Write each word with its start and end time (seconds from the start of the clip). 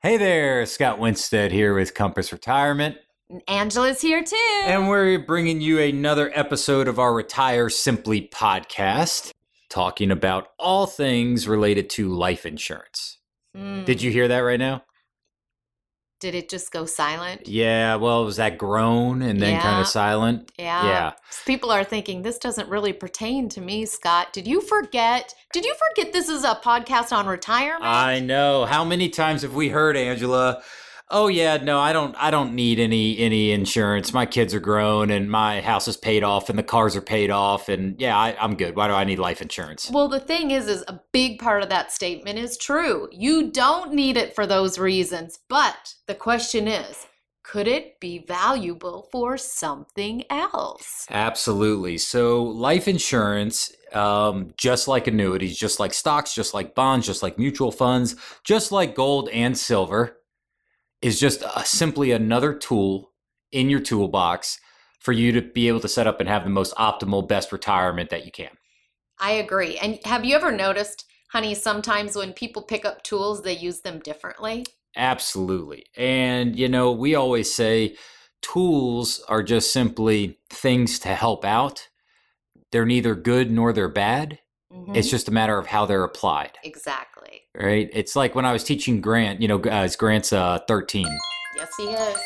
Hey 0.00 0.16
there, 0.16 0.64
Scott 0.64 1.00
Winstead 1.00 1.50
here 1.50 1.74
with 1.74 1.92
Compass 1.92 2.30
Retirement. 2.30 2.98
And 3.28 3.42
Angela's 3.48 4.00
here 4.00 4.22
too. 4.22 4.62
And 4.64 4.88
we're 4.88 5.18
bringing 5.18 5.60
you 5.60 5.80
another 5.80 6.30
episode 6.36 6.86
of 6.86 7.00
our 7.00 7.12
Retire 7.12 7.68
Simply 7.68 8.28
podcast, 8.28 9.32
talking 9.68 10.12
about 10.12 10.50
all 10.56 10.86
things 10.86 11.48
related 11.48 11.90
to 11.90 12.10
life 12.10 12.46
insurance. 12.46 13.18
Mm. 13.56 13.86
Did 13.86 14.00
you 14.00 14.12
hear 14.12 14.28
that 14.28 14.38
right 14.38 14.60
now? 14.60 14.84
Did 16.20 16.34
it 16.34 16.48
just 16.48 16.72
go 16.72 16.84
silent? 16.84 17.46
Yeah, 17.46 17.94
well, 17.94 18.22
it 18.22 18.24
was 18.24 18.36
that 18.36 18.58
groan 18.58 19.22
and 19.22 19.40
then 19.40 19.60
kind 19.60 19.80
of 19.80 19.86
silent. 19.86 20.50
Yeah. 20.58 20.84
Yeah. 20.84 21.12
People 21.46 21.70
are 21.70 21.84
thinking 21.84 22.22
this 22.22 22.38
doesn't 22.38 22.68
really 22.68 22.92
pertain 22.92 23.48
to 23.50 23.60
me, 23.60 23.86
Scott. 23.86 24.32
Did 24.32 24.46
you 24.46 24.60
forget? 24.60 25.32
Did 25.52 25.64
you 25.64 25.74
forget 25.88 26.12
this 26.12 26.28
is 26.28 26.42
a 26.42 26.56
podcast 26.56 27.12
on 27.16 27.26
retirement? 27.26 27.84
I 27.84 28.18
know. 28.18 28.64
How 28.64 28.84
many 28.84 29.08
times 29.08 29.42
have 29.42 29.54
we 29.54 29.68
heard 29.68 29.96
Angela? 29.96 30.60
Oh 31.10 31.28
yeah, 31.28 31.56
no, 31.56 31.78
I 31.78 31.92
don't 31.92 32.14
I 32.18 32.30
don't 32.30 32.54
need 32.54 32.78
any 32.78 33.18
any 33.18 33.50
insurance. 33.50 34.12
My 34.12 34.26
kids 34.26 34.52
are 34.52 34.60
grown 34.60 35.10
and 35.10 35.30
my 35.30 35.60
house 35.60 35.88
is 35.88 35.96
paid 35.96 36.22
off 36.22 36.50
and 36.50 36.58
the 36.58 36.62
cars 36.62 36.96
are 36.96 37.00
paid 37.02 37.30
off 37.30 37.68
and 37.68 37.98
yeah, 37.98 38.16
I, 38.16 38.36
I'm 38.38 38.56
good. 38.56 38.76
Why 38.76 38.88
do 38.88 38.94
I 38.94 39.04
need 39.04 39.18
life 39.18 39.40
insurance? 39.40 39.90
well, 39.90 40.08
the 40.08 40.20
thing 40.20 40.50
is, 40.50 40.68
is 40.68 40.84
a 40.86 41.00
big 41.12 41.38
part 41.38 41.62
of 41.62 41.70
that 41.70 41.92
statement 41.92 42.38
is 42.38 42.58
true. 42.58 43.08
You 43.10 43.50
don't 43.50 43.94
need 43.94 44.16
it 44.16 44.34
for 44.34 44.46
those 44.46 44.78
reasons. 44.78 45.38
But 45.48 45.94
the 46.06 46.14
question 46.14 46.68
is, 46.68 47.06
could 47.42 47.66
it 47.66 47.98
be 47.98 48.18
valuable 48.18 49.08
for 49.10 49.38
something 49.38 50.24
else? 50.28 51.06
Absolutely. 51.08 51.96
So 51.96 52.42
life 52.42 52.86
insurance, 52.86 53.72
um, 53.94 54.52
just 54.58 54.86
like 54.86 55.06
annuities, 55.06 55.56
just 55.56 55.80
like 55.80 55.94
stocks, 55.94 56.34
just 56.34 56.52
like 56.52 56.74
bonds, 56.74 57.06
just 57.06 57.22
like 57.22 57.38
mutual 57.38 57.72
funds, 57.72 58.16
just 58.44 58.70
like 58.70 58.94
gold 58.94 59.30
and 59.30 59.56
silver, 59.56 60.18
is 61.00 61.20
just 61.20 61.42
uh 61.42 61.62
simply 61.62 62.10
another 62.10 62.52
tool 62.54 63.12
in 63.52 63.70
your 63.70 63.80
toolbox 63.80 64.58
for 64.98 65.12
you 65.12 65.32
to 65.32 65.40
be 65.40 65.68
able 65.68 65.80
to 65.80 65.88
set 65.88 66.06
up 66.06 66.20
and 66.20 66.28
have 66.28 66.44
the 66.44 66.50
most 66.50 66.74
optimal, 66.74 67.26
best 67.26 67.52
retirement 67.52 68.10
that 68.10 68.24
you 68.24 68.32
can. 68.32 68.50
I 69.20 69.32
agree. 69.32 69.78
And 69.78 69.98
have 70.04 70.24
you 70.24 70.34
ever 70.34 70.52
noticed, 70.52 71.04
honey, 71.30 71.54
sometimes 71.54 72.16
when 72.16 72.32
people 72.32 72.62
pick 72.62 72.84
up 72.84 73.02
tools, 73.02 73.42
they 73.42 73.56
use 73.56 73.80
them 73.80 74.00
differently? 74.00 74.66
Absolutely. 74.96 75.86
And, 75.96 76.58
you 76.58 76.68
know, 76.68 76.92
we 76.92 77.14
always 77.14 77.52
say 77.52 77.96
tools 78.42 79.22
are 79.28 79.42
just 79.42 79.72
simply 79.72 80.38
things 80.50 80.98
to 81.00 81.08
help 81.08 81.44
out. 81.44 81.88
They're 82.72 82.86
neither 82.86 83.14
good 83.14 83.50
nor 83.50 83.72
they're 83.72 83.88
bad. 83.88 84.40
Mhm. 84.72 84.96
It's 84.96 85.08
just 85.08 85.28
a 85.28 85.30
matter 85.30 85.58
of 85.58 85.66
how 85.66 85.86
they're 85.86 86.04
applied, 86.04 86.58
exactly. 86.62 87.42
right? 87.54 87.88
It's 87.92 88.14
like 88.14 88.34
when 88.34 88.44
I 88.44 88.52
was 88.52 88.64
teaching 88.64 89.00
Grant, 89.00 89.40
you 89.40 89.48
know, 89.48 89.60
as 89.60 89.96
Grant's 89.96 90.32
uh, 90.32 90.58
13. 90.68 91.06
Yes, 91.56 91.70
he 91.76 91.84
is. 91.84 92.18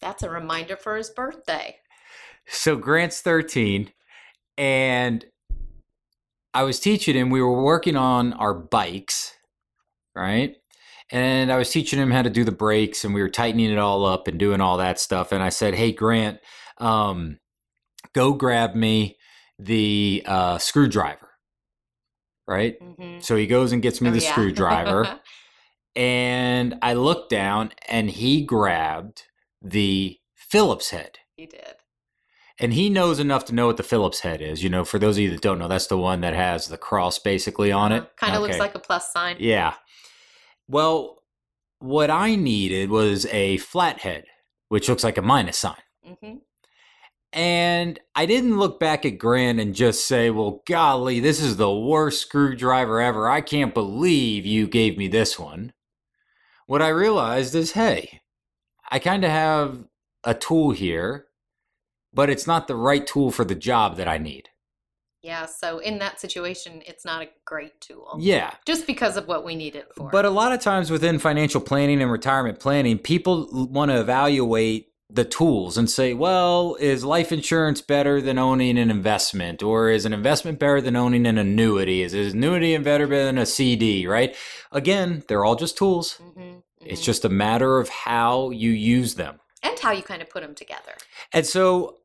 That's 0.00 0.22
a 0.22 0.30
reminder 0.30 0.76
for 0.76 0.96
his 0.96 1.10
birthday. 1.10 1.76
So 2.46 2.76
Grant's 2.76 3.20
13, 3.20 3.92
and 4.56 5.24
I 6.54 6.62
was 6.62 6.80
teaching 6.80 7.16
him, 7.16 7.30
we 7.30 7.42
were 7.42 7.62
working 7.62 7.96
on 7.96 8.32
our 8.34 8.54
bikes, 8.54 9.34
right? 10.14 10.56
And 11.10 11.50
I 11.50 11.56
was 11.56 11.70
teaching 11.70 11.98
him 11.98 12.10
how 12.10 12.22
to 12.22 12.30
do 12.30 12.44
the 12.44 12.52
brakes, 12.52 13.04
and 13.04 13.14
we 13.14 13.22
were 13.22 13.28
tightening 13.28 13.70
it 13.70 13.78
all 13.78 14.04
up 14.04 14.28
and 14.28 14.38
doing 14.38 14.60
all 14.60 14.76
that 14.78 15.00
stuff. 15.00 15.32
And 15.32 15.42
I 15.42 15.48
said, 15.48 15.74
Hey, 15.74 15.92
Grant, 15.92 16.38
um, 16.78 17.38
go 18.12 18.32
grab 18.32 18.74
me 18.74 19.17
the 19.58 20.22
uh, 20.26 20.58
screwdriver, 20.58 21.30
right? 22.46 22.80
Mhm. 22.80 23.22
So 23.22 23.36
he 23.36 23.46
goes 23.46 23.72
and 23.72 23.82
gets 23.82 24.00
me 24.00 24.10
Oh, 24.10 24.12
the 24.12 24.20
yeah. 24.20 24.30
screwdriver. 24.30 25.20
and 25.96 26.78
I 26.82 26.94
looked 26.94 27.30
down, 27.30 27.72
and 27.88 28.10
he 28.10 28.44
grabbed 28.44 29.24
the 29.62 30.18
Phillips 30.34 30.90
head. 30.90 31.18
he 31.36 31.46
did. 31.46 31.74
And 32.60 32.72
he 32.72 32.90
knows 32.90 33.20
enough 33.20 33.44
to 33.44 33.54
know 33.54 33.68
what 33.68 33.76
the 33.76 33.84
Phillips 33.84 34.20
head 34.20 34.40
is. 34.42 34.64
You 34.64 34.68
know, 34.70 34.84
for 34.84 34.98
those 34.98 35.16
of 35.16 35.22
you 35.22 35.30
that 35.30 35.40
don't 35.40 35.58
know, 35.60 35.68
that's 35.68 35.86
the 35.86 35.96
one 35.98 36.20
that 36.22 36.34
has 36.34 36.66
the 36.66 36.76
cross 36.78 37.18
basically 37.20 37.70
on 37.70 37.92
it. 37.92 38.10
Kind 38.16 38.34
of 38.34 38.42
looks 38.42 38.58
like 38.58 38.74
a 38.74 38.80
plus 38.80 39.12
sign. 39.12 39.36
Yeah. 39.38 39.74
Well, 40.66 41.22
what 41.78 42.10
I 42.10 42.34
needed 42.34 42.90
was 42.90 43.26
a 43.26 43.58
flathead, 43.58 44.24
which 44.70 44.88
looks 44.88 45.04
like 45.04 45.18
a 45.18 45.22
minus 45.22 45.56
sign. 45.58 45.76
hmm 46.04 46.36
And 47.32 47.98
I 48.14 48.24
didn't 48.24 48.58
look 48.58 48.80
back 48.80 49.04
at 49.04 49.18
Grant 49.18 49.60
and 49.60 49.74
just 49.74 50.06
say, 50.06 50.30
well, 50.30 50.62
golly, 50.66 51.20
this 51.20 51.40
is 51.40 51.56
the 51.56 51.72
worst 51.72 52.22
screwdriver 52.22 53.00
ever. 53.00 53.28
I 53.28 53.42
can't 53.42 53.74
believe 53.74 54.46
you 54.46 54.66
gave 54.66 54.96
me 54.96 55.08
this 55.08 55.38
one. 55.38 55.72
What 56.66 56.82
I 56.82 56.88
realized 56.88 57.54
is, 57.54 57.72
hey, 57.72 58.22
I 58.90 58.98
kind 58.98 59.24
of 59.24 59.30
have 59.30 59.84
a 60.24 60.34
tool 60.34 60.70
here, 60.70 61.26
but 62.14 62.30
it's 62.30 62.46
not 62.46 62.66
the 62.66 62.76
right 62.76 63.06
tool 63.06 63.30
for 63.30 63.44
the 63.44 63.54
job 63.54 63.96
that 63.96 64.08
I 64.08 64.18
need. 64.18 64.48
Yeah, 65.22 65.46
so 65.46 65.78
in 65.80 65.98
that 65.98 66.20
situation, 66.20 66.82
it's 66.86 67.04
not 67.04 67.22
a 67.22 67.28
great 67.44 67.80
tool. 67.80 68.16
Yeah. 68.18 68.52
Just 68.66 68.86
because 68.86 69.16
of 69.16 69.26
what 69.26 69.44
we 69.44 69.56
need 69.56 69.76
it 69.76 69.88
for. 69.94 70.08
But 70.10 70.24
a 70.24 70.30
lot 70.30 70.52
of 70.52 70.60
times 70.60 70.90
within 70.90 71.18
financial 71.18 71.60
planning 71.60 72.00
and 72.00 72.10
retirement 72.10 72.60
planning, 72.60 72.98
people 72.98 73.48
want 73.70 73.90
to 73.90 74.00
evaluate 74.00 74.86
the 75.10 75.24
tools 75.24 75.78
and 75.78 75.88
say, 75.88 76.12
well, 76.12 76.76
is 76.80 77.04
life 77.04 77.32
insurance 77.32 77.80
better 77.80 78.20
than 78.20 78.38
owning 78.38 78.78
an 78.78 78.90
investment? 78.90 79.62
Or 79.62 79.88
is 79.88 80.04
an 80.04 80.12
investment 80.12 80.58
better 80.58 80.80
than 80.80 80.96
owning 80.96 81.26
an 81.26 81.38
annuity? 81.38 82.02
Is 82.02 82.12
an 82.12 82.20
annuity 82.44 82.76
better 82.78 83.06
than 83.06 83.38
a 83.38 83.46
CD, 83.46 84.06
right? 84.06 84.36
Again, 84.70 85.24
they're 85.28 85.44
all 85.44 85.56
just 85.56 85.78
tools. 85.78 86.18
Mhm, 86.20 86.62
It's 86.84 87.00
mhm. 87.00 87.04
just 87.04 87.24
a 87.24 87.28
matter 87.30 87.78
of 87.78 87.88
how 87.88 88.50
you 88.50 88.70
use 88.70 89.14
them. 89.14 89.40
and 89.62 89.76
how 89.80 89.90
you 89.90 90.02
kind 90.02 90.22
of 90.22 90.30
put 90.30 90.42
them 90.42 90.54
together. 90.54 90.92
And 91.32 91.44
so 91.44 91.98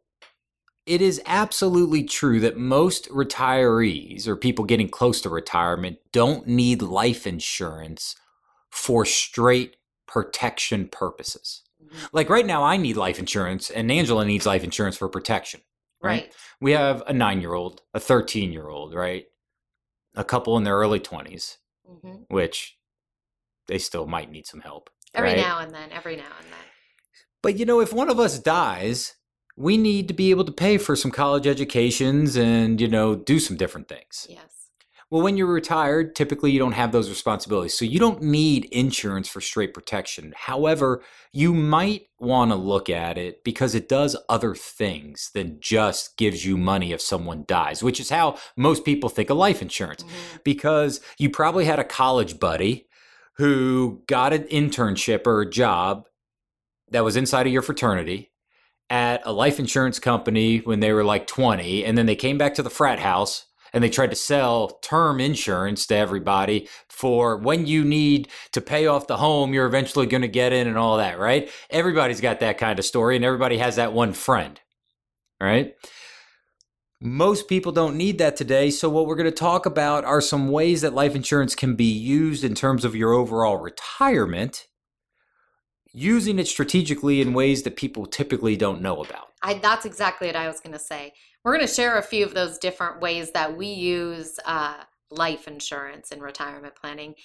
it 0.86 1.02
is 1.02 1.22
absolutely 1.26 2.04
true 2.04 2.40
that 2.42 2.58
most 2.58 3.08
retirees 3.10 4.28
or 4.28 4.36
people 4.36 4.66
getting 4.66 4.90
close 4.90 5.22
to 5.22 5.30
retirement 5.30 6.00
don't 6.12 6.48
need 6.48 6.82
life 6.82 7.28
insurance 7.28 8.16
for 8.72 9.06
straight 9.06 9.78
protection 10.08 10.88
purposes. 10.88 11.63
Like 12.12 12.30
right 12.30 12.46
now, 12.46 12.64
I 12.64 12.78
need 12.78 12.98
life 12.98 13.20
insurance, 13.20 13.70
and 13.70 13.92
Angela 13.92 14.26
needs 14.26 14.46
life 14.46 14.64
insurance 14.64 14.98
for 14.98 15.10
protection. 15.10 15.62
Right. 16.02 16.24
Right. 16.24 16.34
We 16.60 16.72
have 16.74 17.04
a 17.08 17.14
nine 17.14 17.42
year 17.42 17.54
old, 17.54 17.82
a 17.94 18.00
13 18.00 18.52
year 18.52 18.68
old, 18.68 18.94
right? 18.94 19.26
A 20.16 20.24
couple 20.24 20.58
in 20.58 20.64
their 20.64 20.76
early 20.76 21.00
20s, 21.00 21.58
hmm 21.88 22.16
which 22.30 22.78
they 23.68 23.78
still 23.78 24.06
might 24.08 24.32
need 24.32 24.46
some 24.46 24.60
help. 24.62 24.90
Every 25.14 25.30
right? 25.30 25.38
now 25.38 25.60
and 25.60 25.74
then, 25.74 25.92
every 25.92 26.16
now 26.16 26.24
and 26.42 26.52
then. 26.52 26.66
But 27.42 27.58
you 27.58 27.66
know, 27.66 27.80
if 27.80 27.94
one 27.94 28.10
of 28.10 28.20
us 28.20 28.40
dies, 28.40 29.16
we 29.56 29.78
need 29.78 30.08
to 30.08 30.14
be 30.14 30.32
able 30.32 30.46
to 30.46 30.52
pay 30.52 30.78
for 30.78 30.96
some 30.96 31.12
college 31.12 31.46
educations 31.48 32.36
and, 32.36 32.82
you 32.82 32.88
know, 32.88 33.16
do 33.16 33.40
some 33.40 33.56
different 33.58 33.88
things. 33.88 34.26
Yes. 34.30 34.63
Well, 35.14 35.22
when 35.22 35.38
you're 35.38 35.46
retired, 35.46 36.16
typically 36.16 36.50
you 36.50 36.58
don't 36.58 36.72
have 36.72 36.92
those 36.92 37.08
responsibilities. 37.08 37.78
So 37.78 37.86
you 37.86 38.00
don't 38.00 38.24
need 38.24 38.66
insurance 38.72 39.28
for 39.28 39.42
straight 39.42 39.72
protection. 39.72 40.34
However, 40.36 41.04
you 41.32 41.54
might 41.54 42.08
want 42.18 42.50
to 42.50 42.56
look 42.56 42.90
at 42.90 43.16
it 43.20 43.44
because 43.44 43.76
it 43.76 43.88
does 43.88 44.16
other 44.28 44.56
things 44.56 45.30
than 45.36 45.60
just 45.60 46.18
gives 46.18 46.44
you 46.48 46.58
money 46.58 46.94
if 46.94 47.00
someone 47.00 47.44
dies, 47.48 47.84
which 47.84 48.00
is 48.00 48.10
how 48.10 48.38
most 48.58 48.86
people 48.86 49.08
think 49.08 49.30
of 49.30 49.38
life 49.38 49.62
insurance 49.62 50.02
Mhm. 50.02 50.44
because 50.44 51.00
you 51.20 51.30
probably 51.30 51.66
had 51.66 51.78
a 51.78 51.84
college 51.84 52.40
buddy 52.40 52.88
who 53.36 54.02
got 54.08 54.34
an 54.34 54.46
internship 54.46 55.28
or 55.28 55.42
a 55.42 55.50
job 55.50 56.08
that 56.90 57.04
was 57.04 57.16
inside 57.16 57.46
of 57.46 57.54
your 57.54 57.62
fraternity 57.62 58.32
at 58.90 59.22
a 59.26 59.32
life 59.32 59.60
insurance 59.60 60.00
company 60.00 60.58
when 60.58 60.80
they 60.80 60.92
were 60.92 61.04
like 61.04 61.28
20 61.28 61.86
and 61.86 62.00
then 62.00 62.08
they 62.08 62.16
came 62.16 62.40
back 62.40 62.56
to 62.56 62.64
the 62.64 62.70
frat 62.72 62.98
house 62.98 63.46
and 63.74 63.84
they 63.84 63.90
tried 63.90 64.12
to 64.12 64.16
sell 64.16 64.80
term 64.82 65.20
insurance 65.20 65.86
to 65.88 65.96
everybody 65.96 66.68
for 66.88 67.38
when 67.38 67.66
you 67.66 67.84
need 67.84 68.28
to 68.52 68.62
pay 68.62 68.88
off 68.88 69.08
the 69.08 69.18
home 69.18 69.54
you're 69.54 69.66
eventually 69.66 70.06
going 70.06 70.22
to 70.22 70.28
get 70.28 70.54
in 70.54 70.68
and 70.68 70.78
all 70.78 70.98
that 70.98 71.20
right 71.20 71.50
everybody's 71.70 72.22
got 72.22 72.40
that 72.40 72.58
kind 72.58 72.80
of 72.80 72.86
story 72.86 73.16
and 73.16 73.26
everybody 73.26 73.58
has 73.58 73.76
that 73.76 73.94
one 73.94 74.14
friend 74.14 74.60
right 75.42 75.76
most 77.06 77.50
people 77.50 77.74
don't 77.74 77.98
need 77.98 78.18
that 78.20 78.38
today. 78.38 78.72
So, 78.72 78.90
what 78.90 79.08
we're 79.08 79.18
going 79.18 79.26
to 79.26 79.32
talk 79.32 79.66
about 79.66 80.06
are 80.06 80.22
some 80.22 80.48
ways 80.48 80.82
that 80.82 80.94
life 80.94 81.16
insurance 81.16 81.54
can 81.54 81.76
be 81.76 81.92
used 81.92 82.46
in 82.46 82.56
terms 82.56 82.86
of 82.86 82.96
your 82.96 83.12
overall 83.12 83.58
retirement, 83.58 84.68
using 85.92 86.40
it 86.40 86.48
strategically 86.48 87.20
in 87.20 87.34
ways 87.34 87.64
that 87.64 87.76
people 87.76 88.06
typically 88.06 88.56
don't 88.56 88.82
know 88.82 89.04
about. 89.04 89.34
I, 89.42 89.56
that's 89.56 89.86
exactly 89.86 90.28
what 90.28 90.38
I 90.38 90.48
was 90.48 90.62
going 90.62 90.72
to 90.72 90.80
say. 90.80 91.12
We're 91.44 91.56
going 91.56 91.68
to 91.68 91.74
share 91.74 91.98
a 91.98 92.04
few 92.04 92.26
of 92.26 92.34
those 92.34 92.58
different 92.58 93.02
ways 93.02 93.32
that 93.32 93.58
we 93.58 93.68
use 93.68 94.40
uh, 94.46 94.78
life 95.12 95.48
insurance 95.48 96.12
in 96.12 96.22
retirement 96.22 96.76
planning. 96.76 97.16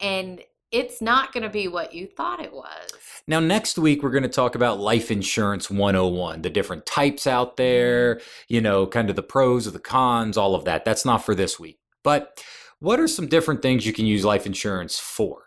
And 0.00 0.40
it's 0.70 1.02
not 1.02 1.32
going 1.32 1.42
to 1.42 1.48
be 1.48 1.66
what 1.66 1.92
you 1.92 2.06
thought 2.06 2.40
it 2.40 2.52
was. 2.52 2.92
Now, 3.26 3.40
next 3.40 3.76
week, 3.76 4.02
we're 4.02 4.10
going 4.10 4.22
to 4.22 4.28
talk 4.28 4.54
about 4.54 4.78
life 4.78 5.10
insurance 5.10 5.68
101, 5.68 6.42
the 6.42 6.50
different 6.50 6.86
types 6.86 7.26
out 7.26 7.56
there, 7.56 8.20
you 8.48 8.60
know, 8.60 8.86
kind 8.86 9.10
of 9.10 9.16
the 9.16 9.22
pros, 9.22 9.66
of 9.66 9.72
the 9.72 9.80
cons, 9.80 10.36
all 10.36 10.54
of 10.54 10.64
that. 10.64 10.84
That's 10.84 11.04
not 11.04 11.24
for 11.24 11.34
this 11.34 11.58
week. 11.58 11.78
But 12.04 12.42
what 12.78 13.00
are 13.00 13.08
some 13.08 13.26
different 13.26 13.62
things 13.62 13.86
you 13.86 13.92
can 13.92 14.06
use 14.06 14.24
life 14.24 14.46
insurance 14.46 14.98
for? 14.98 15.44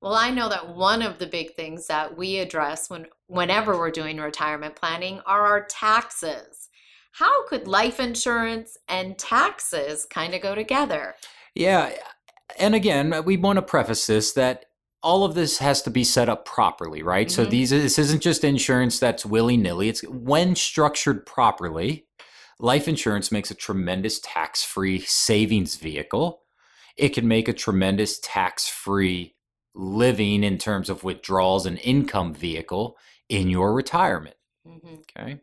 Well, 0.00 0.14
I 0.14 0.30
know 0.30 0.48
that 0.48 0.76
one 0.76 1.02
of 1.02 1.18
the 1.18 1.26
big 1.26 1.54
things 1.54 1.86
that 1.88 2.16
we 2.16 2.38
address 2.38 2.90
when 2.90 3.06
whenever 3.26 3.76
we're 3.76 3.90
doing 3.90 4.18
retirement 4.18 4.76
planning 4.76 5.20
are 5.26 5.46
our 5.46 5.64
taxes. 5.64 6.68
How 7.18 7.46
could 7.46 7.66
life 7.66 7.98
insurance 7.98 8.76
and 8.88 9.16
taxes 9.18 10.06
kind 10.10 10.34
of 10.34 10.42
go 10.42 10.54
together? 10.54 11.14
Yeah. 11.54 11.92
And 12.58 12.74
again, 12.74 13.24
we 13.24 13.38
want 13.38 13.56
to 13.56 13.62
preface 13.62 14.06
this 14.06 14.32
that 14.32 14.66
all 15.02 15.24
of 15.24 15.34
this 15.34 15.56
has 15.58 15.80
to 15.82 15.90
be 15.90 16.04
set 16.04 16.28
up 16.28 16.44
properly, 16.44 17.02
right? 17.02 17.30
So 17.30 17.46
Mhm. 17.46 17.50
these 17.50 17.70
this 17.70 17.98
isn't 17.98 18.20
just 18.20 18.44
insurance 18.44 18.98
that's 18.98 19.24
willy-nilly. 19.24 19.88
It's 19.88 20.02
when 20.02 20.56
structured 20.56 21.24
properly, 21.24 22.06
life 22.58 22.86
insurance 22.86 23.32
makes 23.32 23.50
a 23.50 23.54
tremendous 23.54 24.20
tax-free 24.20 25.00
savings 25.00 25.76
vehicle. 25.76 26.42
It 26.98 27.10
can 27.10 27.26
make 27.26 27.48
a 27.48 27.54
tremendous 27.54 28.18
tax-free 28.18 29.36
living 29.74 30.44
in 30.44 30.58
terms 30.58 30.90
of 30.90 31.02
withdrawals 31.02 31.64
and 31.64 31.78
income 31.78 32.34
vehicle 32.34 32.98
in 33.28 33.48
your 33.48 33.72
retirement. 33.72 34.36
Mhm. 34.66 35.00
Okay. 35.16 35.40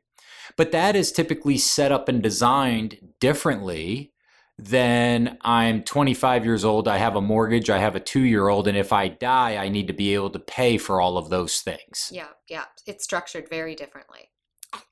But 0.57 0.71
that 0.71 0.95
is 0.95 1.11
typically 1.11 1.57
set 1.57 1.91
up 1.91 2.09
and 2.09 2.21
designed 2.21 3.13
differently 3.19 4.13
than 4.57 5.37
I'm 5.41 5.83
25 5.83 6.45
years 6.45 6.63
old, 6.63 6.87
I 6.87 6.97
have 6.97 7.15
a 7.15 7.21
mortgage, 7.21 7.69
I 7.69 7.79
have 7.79 7.95
a 7.95 7.99
two 7.99 8.21
year 8.21 8.49
old, 8.49 8.67
and 8.67 8.77
if 8.77 8.93
I 8.93 9.07
die, 9.07 9.57
I 9.57 9.69
need 9.69 9.87
to 9.87 9.93
be 9.93 10.13
able 10.13 10.29
to 10.29 10.39
pay 10.39 10.77
for 10.77 11.01
all 11.01 11.17
of 11.17 11.29
those 11.29 11.61
things. 11.61 12.09
Yeah, 12.11 12.27
yeah. 12.47 12.65
It's 12.85 13.03
structured 13.03 13.49
very 13.49 13.75
differently. 13.75 14.29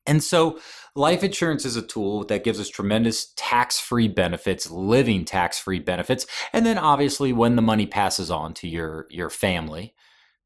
And 0.05 0.23
so, 0.23 0.59
life 0.95 1.23
insurance 1.23 1.65
is 1.65 1.75
a 1.75 1.81
tool 1.81 2.23
that 2.25 2.43
gives 2.43 2.59
us 2.59 2.69
tremendous 2.69 3.33
tax 3.35 3.79
free 3.79 4.07
benefits, 4.07 4.69
living 4.69 5.25
tax 5.25 5.59
free 5.59 5.79
benefits. 5.79 6.25
And 6.53 6.65
then, 6.65 6.77
obviously, 6.77 7.33
when 7.33 7.55
the 7.55 7.61
money 7.61 7.87
passes 7.87 8.29
on 8.29 8.53
to 8.55 8.67
your, 8.67 9.07
your 9.09 9.29
family, 9.29 9.93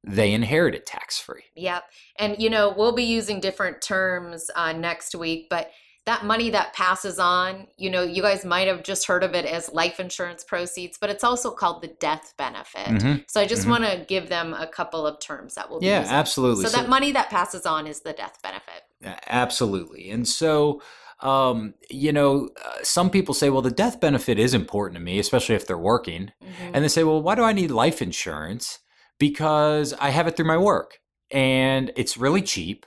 they 0.08 0.32
inherit 0.34 0.76
it 0.76 0.86
tax 0.86 1.18
free. 1.20 1.44
Yep. 1.56 1.84
And, 2.20 2.36
you 2.40 2.50
know, 2.50 2.74
we'll 2.76 2.96
be 2.96 3.04
using 3.04 3.40
different 3.40 3.82
terms 3.82 4.50
uh, 4.56 4.72
next 4.74 5.16
week, 5.16 5.48
but 5.50 5.72
that 6.06 6.24
money 6.24 6.52
that 6.52 6.72
passes 6.74 7.18
on, 7.18 7.66
you 7.78 7.90
know, 7.90 8.04
you 8.04 8.22
guys 8.22 8.46
might 8.46 8.68
have 8.68 8.84
just 8.84 9.08
heard 9.08 9.24
of 9.24 9.34
it 9.34 9.44
as 9.46 9.74
life 9.74 10.00
insurance 10.00 10.44
proceeds, 10.44 11.00
but 11.00 11.10
it's 11.10 11.24
also 11.24 11.50
called 11.50 11.82
the 11.82 11.88
death 12.00 12.36
benefit. 12.38 12.86
Mhm. 12.86 13.26
So 13.28 13.42
I 13.42 13.48
just 13.48 13.66
Mhm. 13.66 13.70
want 13.72 13.84
to 13.86 14.06
give 14.08 14.30
them 14.30 14.54
a 14.54 14.68
couple 14.68 15.08
of 15.08 15.20
terms 15.20 15.56
that 15.56 15.68
we'll 15.68 15.80
be 15.80 15.88
Yeah, 15.88 16.02
using. 16.02 16.16
absolutely. 16.16 16.66
So, 16.66 16.78
that 16.78 16.90
money 16.90 17.12
that 17.14 17.32
passes 17.32 17.66
on 17.66 17.88
is 17.88 18.02
the 18.02 18.14
death 18.14 18.38
benefit. 18.44 18.84
Absolutely. 19.28 20.12
And 20.12 20.28
so, 20.28 20.82
um, 21.22 21.74
you 21.90 22.12
know, 22.12 22.50
uh, 22.64 22.84
some 22.84 23.10
people 23.10 23.34
say, 23.34 23.50
well, 23.50 23.62
the 23.64 23.72
death 23.72 24.00
benefit 24.00 24.38
is 24.38 24.54
important 24.54 24.98
to 24.98 25.02
me, 25.04 25.18
especially 25.18 25.56
if 25.56 25.66
they're 25.66 25.76
working. 25.78 26.32
Mhm. 26.44 26.72
And 26.74 26.84
they 26.84 26.88
say, 26.88 27.04
well, 27.04 27.22
why 27.22 27.34
do 27.34 27.42
I 27.42 27.52
need 27.54 27.72
life 27.72 28.00
insurance? 28.02 28.78
Because 29.20 29.94
I 29.94 30.10
have 30.10 30.28
it 30.28 30.36
through 30.36 30.48
my 30.48 30.58
work 30.58 31.00
and 31.32 31.92
it's 31.96 32.18
really 32.18 32.42
cheap 32.42 32.86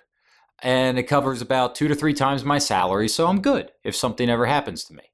and 0.62 0.98
it 0.98 1.04
covers 1.04 1.40
about 1.40 1.74
two 1.74 1.88
to 1.88 1.94
three 1.94 2.14
times 2.14 2.44
my 2.44 2.58
salary. 2.58 3.08
So 3.08 3.26
I'm 3.26 3.40
good 3.40 3.70
if 3.84 3.94
something 3.94 4.28
ever 4.28 4.46
happens 4.46 4.84
to 4.84 4.94
me. 4.94 5.04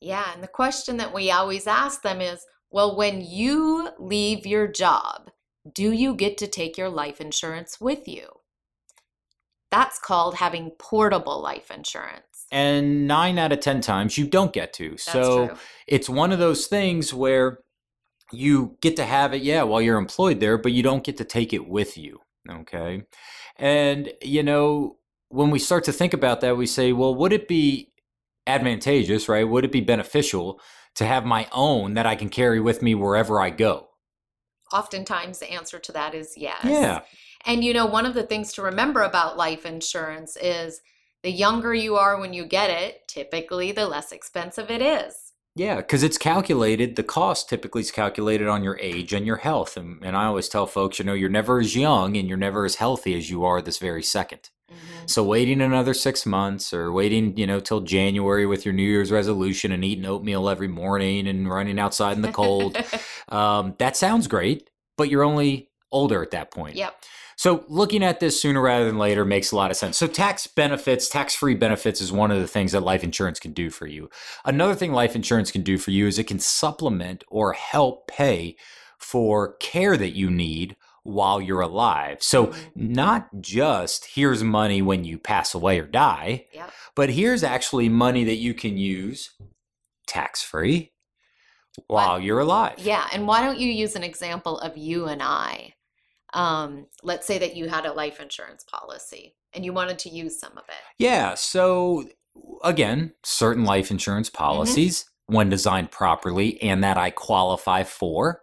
Yeah, 0.00 0.32
and 0.32 0.42
the 0.42 0.48
question 0.48 0.98
that 0.98 1.14
we 1.14 1.30
always 1.30 1.66
ask 1.66 2.02
them 2.02 2.20
is 2.20 2.44
well, 2.70 2.96
when 2.96 3.20
you 3.20 3.90
leave 3.98 4.46
your 4.46 4.66
job, 4.66 5.30
do 5.72 5.92
you 5.92 6.14
get 6.14 6.36
to 6.38 6.46
take 6.46 6.76
your 6.76 6.88
life 6.88 7.20
insurance 7.20 7.80
with 7.80 8.06
you? 8.06 8.28
That's 9.70 9.98
called 9.98 10.36
having 10.36 10.70
portable 10.78 11.40
life 11.40 11.70
insurance. 11.70 12.46
And 12.52 13.06
nine 13.06 13.38
out 13.38 13.52
of 13.52 13.60
10 13.60 13.80
times 13.80 14.16
you 14.16 14.26
don't 14.26 14.52
get 14.52 14.72
to. 14.74 14.90
That's 14.90 15.04
so 15.04 15.48
true. 15.48 15.56
it's 15.86 16.08
one 16.08 16.32
of 16.32 16.38
those 16.38 16.66
things 16.66 17.12
where 17.12 17.60
you 18.32 18.76
get 18.80 18.96
to 18.96 19.04
have 19.04 19.34
it, 19.34 19.42
yeah, 19.42 19.62
while 19.62 19.80
you're 19.80 19.98
employed 19.98 20.40
there, 20.40 20.58
but 20.58 20.72
you 20.72 20.82
don't 20.82 21.04
get 21.04 21.16
to 21.18 21.24
take 21.24 21.52
it 21.52 21.68
with 21.68 21.96
you. 21.96 22.20
Okay. 22.48 23.04
And, 23.56 24.12
you 24.22 24.42
know, 24.42 24.96
when 25.28 25.50
we 25.50 25.58
start 25.58 25.84
to 25.84 25.92
think 25.92 26.12
about 26.12 26.40
that, 26.40 26.56
we 26.56 26.66
say, 26.66 26.92
well, 26.92 27.14
would 27.14 27.32
it 27.32 27.48
be 27.48 27.92
advantageous, 28.46 29.28
right? 29.28 29.48
Would 29.48 29.64
it 29.64 29.72
be 29.72 29.80
beneficial 29.80 30.60
to 30.96 31.04
have 31.04 31.24
my 31.24 31.48
own 31.52 31.94
that 31.94 32.06
I 32.06 32.14
can 32.14 32.28
carry 32.28 32.60
with 32.60 32.82
me 32.82 32.94
wherever 32.94 33.40
I 33.40 33.50
go? 33.50 33.88
Oftentimes, 34.72 35.38
the 35.38 35.52
answer 35.52 35.78
to 35.78 35.92
that 35.92 36.14
is 36.14 36.34
yes. 36.36 36.60
Yeah. 36.64 37.00
And 37.44 37.62
you 37.62 37.72
know, 37.72 37.86
one 37.86 38.06
of 38.06 38.14
the 38.14 38.24
things 38.24 38.52
to 38.54 38.62
remember 38.62 39.02
about 39.02 39.36
life 39.36 39.64
insurance 39.64 40.36
is 40.36 40.80
the 41.22 41.30
younger 41.30 41.74
you 41.74 41.96
are 41.96 42.18
when 42.18 42.32
you 42.32 42.44
get 42.44 42.70
it, 42.70 43.06
typically 43.08 43.72
the 43.72 43.86
less 43.86 44.12
expensive 44.12 44.70
it 44.70 44.82
is. 44.82 45.25
Yeah, 45.56 45.76
because 45.76 46.02
it's 46.02 46.18
calculated, 46.18 46.96
the 46.96 47.02
cost 47.02 47.48
typically 47.48 47.80
is 47.80 47.90
calculated 47.90 48.46
on 48.46 48.62
your 48.62 48.78
age 48.78 49.14
and 49.14 49.26
your 49.26 49.38
health. 49.38 49.78
And, 49.78 50.04
and 50.04 50.14
I 50.14 50.26
always 50.26 50.50
tell 50.50 50.66
folks, 50.66 50.98
you 50.98 51.04
know, 51.06 51.14
you're 51.14 51.30
never 51.30 51.58
as 51.58 51.74
young 51.74 52.14
and 52.16 52.28
you're 52.28 52.36
never 52.36 52.66
as 52.66 52.74
healthy 52.74 53.16
as 53.16 53.30
you 53.30 53.42
are 53.46 53.62
this 53.62 53.78
very 53.78 54.02
second. 54.02 54.50
Mhm. 54.70 55.08
So 55.08 55.24
waiting 55.24 55.62
another 55.62 55.94
six 55.94 56.26
months 56.26 56.74
or 56.74 56.92
waiting, 56.92 57.36
you 57.38 57.46
know, 57.46 57.58
till 57.58 57.80
January 57.80 58.44
with 58.44 58.66
your 58.66 58.74
New 58.74 58.82
Year's 58.82 59.10
resolution 59.10 59.72
and 59.72 59.82
eating 59.82 60.04
oatmeal 60.04 60.48
every 60.50 60.68
morning 60.68 61.26
and 61.26 61.48
running 61.48 61.78
outside 61.78 62.16
in 62.16 62.22
the 62.22 62.32
cold, 62.32 62.76
um, 63.30 63.74
that 63.78 63.96
sounds 63.96 64.26
great, 64.26 64.68
but 64.98 65.08
you're 65.08 65.24
only 65.24 65.70
older 65.90 66.22
at 66.22 66.32
that 66.32 66.50
point. 66.50 66.76
yep. 66.76 66.94
So 67.36 67.64
looking 67.68 68.02
at 68.02 68.18
this 68.18 68.40
sooner 68.40 68.60
rather 68.62 68.86
than 68.86 68.98
later 68.98 69.24
makes 69.24 69.52
a 69.52 69.56
lot 69.56 69.70
of 69.70 69.76
sense. 69.76 69.98
So 69.98 70.06
tax 70.06 70.46
benefits, 70.46 71.08
tax-free 71.08 71.54
benefits 71.56 72.00
is 72.00 72.10
one 72.10 72.30
of 72.30 72.40
the 72.40 72.46
things 72.48 72.72
that 72.72 72.80
life 72.82 73.04
insurance 73.04 73.38
can 73.38 73.52
do 73.52 73.68
for 73.68 73.86
you. 73.86 74.08
Another 74.46 74.74
thing 74.74 74.92
life 74.92 75.14
insurance 75.14 75.50
can 75.50 75.62
do 75.62 75.76
for 75.76 75.90
you 75.90 76.06
is 76.06 76.18
it 76.18 76.26
can 76.26 76.38
supplement 76.38 77.24
or 77.28 77.52
help 77.52 78.08
pay 78.08 78.56
for 78.98 79.54
care 79.56 79.96
that 79.98 80.16
you 80.16 80.30
need 80.30 80.76
while 81.02 81.40
you're 81.40 81.60
alive. 81.60 82.22
So 82.22 82.46
Mhm. 82.48 82.56
not 82.74 83.28
just 83.40 84.06
here's 84.14 84.42
money 84.42 84.82
when 84.82 85.04
you 85.04 85.18
pass 85.18 85.54
away 85.54 85.78
or 85.78 85.86
die, 85.86 86.46
Yep. 86.52 86.72
but 86.96 87.10
here's 87.10 87.44
actually 87.44 87.88
money 87.88 88.24
that 88.24 88.36
you 88.36 88.54
can 88.54 88.76
use 88.76 89.30
tax-free 90.08 90.90
while 91.86 92.18
you're 92.18 92.40
alive. 92.40 92.78
Yeah, 92.78 93.06
and 93.12 93.28
why 93.28 93.42
don't 93.42 93.58
you 93.60 93.70
use 93.70 93.94
an 93.94 94.02
example 94.02 94.58
of 94.58 94.76
you 94.76 95.04
and 95.06 95.22
I? 95.22 95.74
Um, 96.36 96.86
let's 97.02 97.26
say 97.26 97.38
that 97.38 97.56
you 97.56 97.66
had 97.68 97.86
a 97.86 97.92
life 97.92 98.20
insurance 98.20 98.62
policy 98.62 99.34
and 99.54 99.64
you 99.64 99.72
wanted 99.72 99.98
to 100.00 100.10
use 100.10 100.38
some 100.38 100.52
of 100.52 100.64
it. 100.68 100.84
Yeah. 100.98 101.34
So 101.34 102.04
again, 102.62 103.14
certain 103.24 103.64
life 103.64 103.90
insurance 103.90 104.28
policies, 104.28 105.06
when 105.26 105.48
designed 105.48 105.90
properly 105.90 106.60
and 106.62 106.84
that 106.84 106.98
I 106.98 107.10
qualify 107.10 107.84
for, 107.84 108.42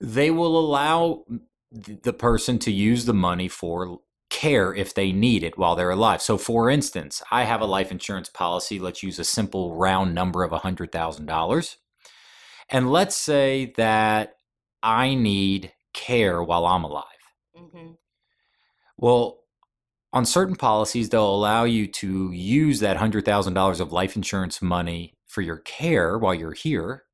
they 0.00 0.32
will 0.32 0.58
allow 0.58 1.24
the 1.70 2.12
person 2.12 2.58
to 2.58 2.72
use 2.72 3.04
the 3.04 3.14
money 3.14 3.46
for 3.46 4.00
care 4.28 4.74
if 4.74 4.92
they 4.92 5.12
need 5.12 5.44
it 5.44 5.56
while 5.56 5.76
they're 5.76 5.90
alive. 5.90 6.20
So 6.22 6.38
for 6.38 6.68
instance, 6.68 7.22
I 7.30 7.44
have 7.44 7.60
a 7.60 7.66
life 7.66 7.92
insurance 7.92 8.28
policy, 8.28 8.80
let's 8.80 9.02
use 9.02 9.20
a 9.20 9.24
simple 9.24 9.76
round 9.76 10.12
number 10.12 10.42
of 10.42 10.50
$100,000. 10.50 11.76
And 12.68 12.90
let's 12.90 13.16
say 13.16 13.72
that 13.76 14.34
I 14.82 15.14
need 15.14 15.72
care 15.92 16.42
while 16.42 16.66
I'm 16.66 16.84
alive. 16.84 17.04
hmm 17.54 17.92
Well, 18.96 19.40
on 20.12 20.26
certain 20.26 20.56
policies, 20.56 21.08
they'll 21.08 21.34
allow 21.34 21.64
you 21.64 21.86
to 21.86 22.32
use 22.32 22.80
that 22.80 22.96
$100,000 22.96 23.80
of 23.80 23.92
life 23.92 24.16
insurance 24.16 24.60
money 24.60 25.14
for 25.26 25.40
your 25.42 25.58
care 25.58 26.18
while 26.18 26.34
you're 26.34 26.52
here. 26.52 27.04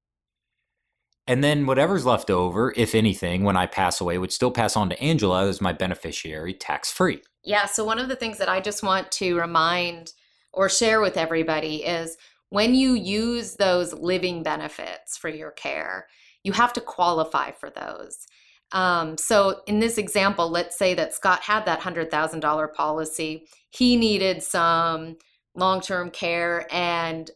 And 1.26 1.42
then 1.42 1.66
whatever's 1.66 2.06
left 2.06 2.30
over, 2.30 2.72
if 2.76 2.94
anything, 2.94 3.42
when 3.42 3.56
I 3.56 3.66
pass 3.66 4.00
away, 4.00 4.16
would 4.16 4.32
still 4.32 4.52
pass 4.52 4.76
on 4.76 4.88
to 4.90 5.02
Angela 5.02 5.48
as 5.48 5.60
my 5.60 5.72
beneficiary 5.72 6.54
tax 6.54 6.90
free. 6.90 7.20
Yeah, 7.42 7.66
so 7.66 7.84
one 7.84 7.98
of 7.98 8.08
the 8.08 8.16
things 8.16 8.38
that 8.38 8.48
I 8.48 8.60
just 8.60 8.82
want 8.82 9.10
to 9.12 9.38
remind 9.38 10.12
or 10.52 10.68
share 10.68 11.00
with 11.00 11.16
everybody 11.16 11.84
is 11.84 12.16
when 12.50 12.74
you 12.74 12.94
use 12.94 13.56
those 13.56 13.92
living 13.92 14.42
benefits 14.42 15.16
for 15.16 15.28
your 15.28 15.50
care, 15.50 16.06
you 16.44 16.52
have 16.52 16.72
to 16.74 16.80
qualify 16.80 17.50
for 17.50 17.70
those. 17.70 18.26
Um, 18.72 19.16
so, 19.16 19.60
in 19.66 19.78
this 19.78 19.98
example, 19.98 20.50
let's 20.50 20.76
say 20.76 20.94
that 20.94 21.14
Scott 21.14 21.40
had 21.40 21.64
that 21.66 21.80
$100,000 21.80 22.74
policy. 22.74 23.46
He 23.70 23.96
needed 23.96 24.42
some 24.42 25.16
long 25.54 25.80
term 25.80 26.10
care, 26.10 26.66
and 26.70 27.30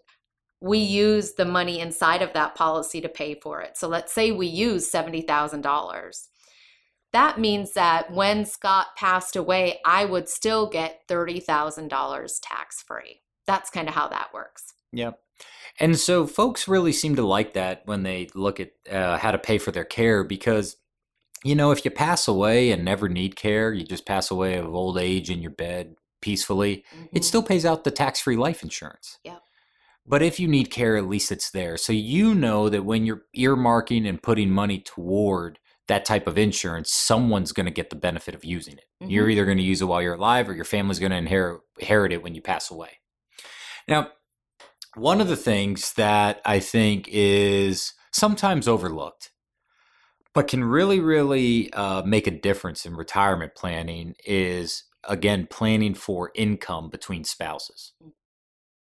we 0.60 0.78
used 0.78 1.36
the 1.36 1.44
money 1.44 1.80
inside 1.80 2.22
of 2.22 2.32
that 2.32 2.54
policy 2.54 3.00
to 3.00 3.08
pay 3.08 3.34
for 3.36 3.60
it. 3.60 3.76
So, 3.76 3.88
let's 3.88 4.12
say 4.12 4.32
we 4.32 4.48
use 4.48 4.90
$70,000 4.90 6.26
that 7.12 7.38
means 7.38 7.72
that 7.72 8.12
when 8.12 8.44
Scott 8.44 8.88
passed 8.96 9.36
away, 9.36 9.80
I 9.84 10.04
would 10.04 10.28
still 10.28 10.68
get 10.68 11.06
$30,000 11.08 12.38
tax 12.42 12.82
free. 12.82 13.20
That's 13.46 13.70
kind 13.70 13.88
of 13.88 13.94
how 13.94 14.08
that 14.08 14.32
works. 14.32 14.74
Yep. 14.92 15.18
And 15.78 15.98
so 15.98 16.26
folks 16.26 16.68
really 16.68 16.92
seem 16.92 17.16
to 17.16 17.26
like 17.26 17.54
that 17.54 17.82
when 17.86 18.02
they 18.02 18.28
look 18.34 18.60
at 18.60 18.72
uh, 18.90 19.18
how 19.18 19.30
to 19.30 19.38
pay 19.38 19.58
for 19.58 19.72
their 19.72 19.84
care 19.84 20.22
because, 20.22 20.76
you 21.44 21.54
know, 21.54 21.70
if 21.70 21.84
you 21.84 21.90
pass 21.90 22.28
away 22.28 22.70
and 22.70 22.84
never 22.84 23.08
need 23.08 23.36
care, 23.36 23.72
you 23.72 23.84
just 23.84 24.06
pass 24.06 24.30
away 24.30 24.56
of 24.56 24.74
old 24.74 24.98
age 24.98 25.30
in 25.30 25.40
your 25.40 25.50
bed 25.52 25.94
peacefully, 26.20 26.84
it 27.12 27.22
Mhm. 27.22 27.24
still 27.24 27.42
pays 27.42 27.64
out 27.64 27.84
the 27.84 27.90
tax 27.90 28.20
free 28.20 28.36
life 28.36 28.62
insurance. 28.62 29.18
Yep. 29.24 29.42
But 30.06 30.22
if 30.22 30.38
you 30.38 30.48
need 30.48 30.70
care, 30.70 30.96
at 30.96 31.06
least 31.08 31.32
it's 31.32 31.50
there. 31.50 31.76
So 31.76 31.92
you 31.92 32.34
know 32.34 32.68
that 32.68 32.84
when 32.84 33.06
you're 33.06 33.22
earmarking 33.36 34.08
and 34.08 34.22
putting 34.22 34.50
money 34.50 34.80
toward 34.80 35.58
that 35.88 36.04
type 36.04 36.26
of 36.26 36.36
insurance, 36.38 36.90
someone's 36.92 37.52
going 37.52 37.66
to 37.66 37.72
get 37.72 37.90
the 37.90 37.96
benefit 37.96 38.34
of 38.34 38.44
using 38.44 38.76
it. 38.76 38.84
Mhm. 39.02 39.10
You're 39.10 39.30
either 39.30 39.44
going 39.44 39.58
to 39.58 39.62
use 39.64 39.80
it 39.82 39.86
while 39.86 40.02
you're 40.02 40.14
alive 40.14 40.48
or 40.48 40.54
your 40.54 40.64
family's 40.64 40.98
going 40.98 41.10
to 41.10 41.16
inherit, 41.18 41.60
inherit 41.78 42.12
it 42.12 42.22
when 42.22 42.34
you 42.34 42.42
pass 42.42 42.70
away. 42.70 42.98
Now, 43.88 44.10
one 44.94 45.20
of 45.20 45.28
the 45.28 45.36
things 45.36 45.92
that 45.94 46.40
I 46.44 46.60
think 46.60 47.08
is 47.08 47.92
sometimes 48.12 48.68
overlooked, 48.68 49.30
but 50.34 50.48
can 50.48 50.62
really, 50.64 51.00
really 51.00 51.72
uh, 51.72 52.02
make 52.02 52.26
a 52.26 52.30
difference 52.30 52.86
in 52.86 52.96
retirement 52.96 53.54
planning 53.54 54.14
is 54.24 54.84
again 55.04 55.46
planning 55.50 55.94
for 55.94 56.30
income 56.34 56.90
between 56.90 57.24
spouses. 57.24 57.92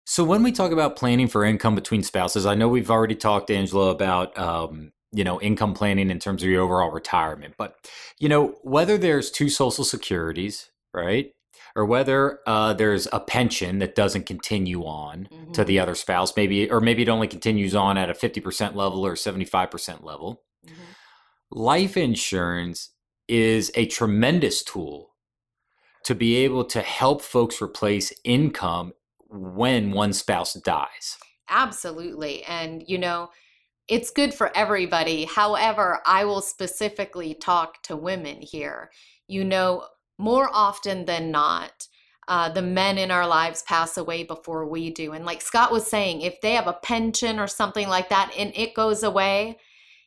So 0.06 0.24
when 0.24 0.44
we 0.44 0.52
talk 0.52 0.72
about 0.72 0.96
planning 0.98 1.28
for 1.28 1.46
income 1.46 1.76
between 1.76 2.04
spouses, 2.04 2.46
I 2.46 2.56
know 2.56 2.68
we've 2.68 2.92
already 2.92 3.16
talked, 3.16 3.50
Angela, 3.50 3.90
about 3.90 4.38
um, 4.38 4.92
you 5.12 5.24
know 5.24 5.40
income 5.42 5.74
planning 5.74 6.10
in 6.10 6.20
terms 6.20 6.44
of 6.44 6.50
your 6.50 6.62
overall 6.64 6.92
retirement, 6.92 7.56
but 7.58 7.76
you 8.20 8.28
know 8.30 8.56
whether 8.64 8.98
there's 8.98 9.32
two 9.32 9.50
social 9.50 9.84
securities, 9.86 10.72
right, 10.94 11.32
or 11.76 11.86
whether 11.86 12.40
uh, 12.46 12.74
there's 12.74 13.08
a 13.14 13.20
pension 13.20 13.80
that 13.80 13.96
doesn't 13.96 14.26
continue 14.26 14.84
on 14.84 15.28
to 15.54 15.64
Mhm. 15.64 15.68
the 15.68 15.80
other 15.80 15.96
spouse, 15.96 16.36
maybe, 16.36 16.70
or 16.70 16.82
maybe 16.82 17.04
it 17.04 17.10
only 17.10 17.28
continues 17.28 17.74
on 17.76 17.98
at 17.98 18.10
a 18.10 18.14
fifty 18.14 18.42
percent 18.42 18.76
level 18.76 19.06
or 19.06 19.16
seventy 19.16 19.46
five 19.46 19.72
percent 19.72 20.04
level. 20.04 20.42
Mhm. 20.68 20.72
Life 21.56 21.98
insurance 21.98 22.90
is 23.28 23.72
a 23.76 23.86
tremendous 23.86 24.64
tool 24.64 25.12
to 26.04 26.16
be 26.16 26.38
able 26.38 26.66
to 26.66 26.82
help 26.82 27.22
folks 27.22 27.62
replace 27.62 28.12
income 28.24 28.94
when 29.30 29.92
one 29.92 30.14
spouse 30.14 30.56
dies. 30.56 31.18
Absolutely. 31.48 32.44
And, 32.46 32.84
you 32.88 32.98
know, 32.98 33.30
it's 33.88 34.10
good 34.10 34.34
for 34.34 34.52
everybody. 34.58 35.26
However, 35.26 36.00
I 36.08 36.26
will 36.26 36.42
specifically 36.42 37.36
talk 37.36 37.84
to 37.84 37.96
women 37.96 38.42
here. 38.42 38.90
You 39.28 39.44
know, 39.44 39.86
more 40.18 40.50
often 40.52 41.06
than 41.06 41.30
not, 41.30 41.88
uh, 42.28 42.50
the 42.50 42.64
men 42.64 42.98
in 42.98 43.12
our 43.12 43.28
lives 43.28 43.62
pass 43.62 43.96
away 43.96 44.24
before 44.24 44.66
we 44.68 44.90
do. 44.90 45.12
And 45.12 45.24
like 45.24 45.42
Scott 45.42 45.72
was 45.72 45.86
saying, 45.86 46.22
if 46.22 46.42
they 46.42 46.54
have 46.54 46.68
a 46.68 46.74
pension 46.74 47.38
or 47.38 47.48
something 47.48 47.88
like 47.88 48.10
that 48.10 48.34
and 48.36 48.52
it 48.56 48.74
goes 48.74 49.04
away, 49.04 49.60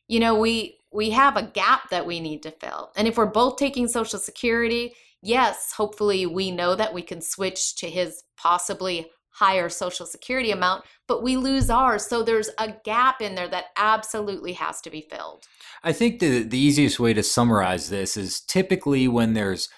you 0.09 0.19
know, 0.19 0.35
we 0.35 0.79
we 0.97 1.11
have 1.11 1.37
a 1.37 1.43
gap 1.43 1.91
that 1.91 2.07
we 2.07 2.19
need 2.21 2.43
to 2.43 2.50
fill. 2.50 2.91
And 2.97 3.07
if 3.07 3.19
we're 3.19 3.26
both 3.26 3.57
taking 3.57 3.87
social 3.87 4.19
security, 4.19 4.95
yes, 5.23 5.73
hopefully 5.76 6.25
we 6.25 6.50
know 6.50 6.75
that 6.75 6.95
we 6.95 7.03
can 7.03 7.21
switch 7.21 7.76
to 7.76 7.91
his 7.91 8.25
possibly 8.38 9.11
higher 9.31 9.69
social 9.69 10.07
security 10.07 10.50
amount, 10.50 10.85
but 11.07 11.23
we 11.23 11.37
lose 11.37 11.69
ours. 11.69 12.07
So 12.07 12.23
there's 12.23 12.49
a 12.59 12.75
gap 12.85 13.21
in 13.21 13.35
there 13.35 13.49
that 13.49 13.67
absolutely 13.76 14.55
has 14.55 14.81
to 14.81 14.91
be 14.91 15.03
filled. 15.03 15.45
I 15.85 15.93
think 15.93 16.21
the 16.21 16.43
the 16.43 16.59
easiest 16.59 16.99
way 16.99 17.12
to 17.12 17.23
summarize 17.23 17.91
this 17.91 18.17
is 18.17 18.41
typically 18.41 19.07
when 19.07 19.35
there's 19.35 19.69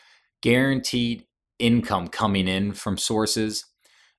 guaranteed 0.41 1.25
income 1.59 2.07
coming 2.07 2.47
in 2.47 2.73
from 2.73 2.97
sources, 2.97 3.65